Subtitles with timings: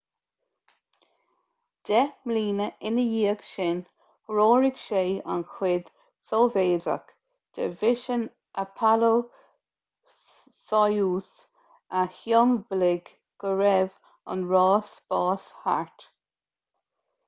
[1.89, 5.01] deich mbliana ina dhiaidh sin threoraigh sé
[5.33, 5.91] an chuid
[6.31, 7.13] sóivéadach
[7.59, 8.25] de mhisean
[8.63, 11.29] apollo-soyuz
[12.03, 13.13] a shiombalaigh
[13.45, 13.95] go raibh
[14.37, 16.09] an ráis spáis thart